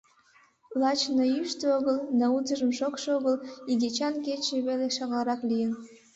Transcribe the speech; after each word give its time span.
Лач 0.79 0.99
ны 1.15 1.25
йӱштӧ 1.35 1.65
огыл, 1.77 1.97
ны 2.17 2.25
утыжым 2.37 2.71
шокшо 2.79 3.09
огыл 3.17 3.35
игечан 3.71 4.15
кече 4.25 4.55
веле 4.67 4.87
шагалрак 4.97 5.41
лийын. 5.49 5.73